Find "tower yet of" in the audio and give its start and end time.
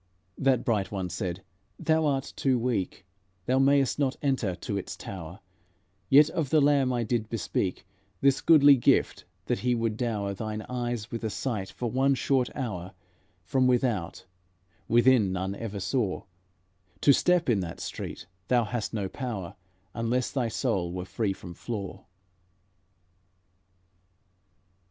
4.97-6.49